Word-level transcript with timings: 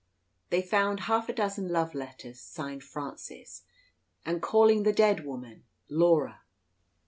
They 0.49 0.63
found 0.63 1.01
half 1.01 1.29
a 1.29 1.33
dozen 1.33 1.67
love 1.67 1.93
letters 1.93 2.41
signed 2.41 2.83
"Francis," 2.83 3.61
and 4.25 4.41
calling 4.41 4.81
the 4.81 4.91
dead 4.93 5.23
woman 5.27 5.65
"Laura." 5.89 6.41